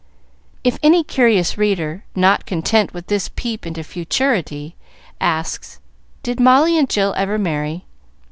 [0.63, 4.75] If any curious reader, not content with this peep into futurity,
[5.19, 5.79] asks,
[6.23, 7.85] "Did Molly and Jill ever marry?"